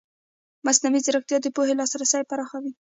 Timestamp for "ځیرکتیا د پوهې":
1.05-1.73